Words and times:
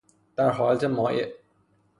در 0.35 0.49
حالت 0.49 0.83
مایع 0.83 1.33